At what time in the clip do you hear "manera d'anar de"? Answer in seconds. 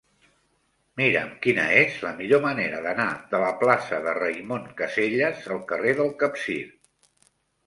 2.45-3.43